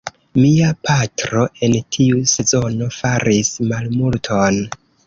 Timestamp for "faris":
2.99-3.57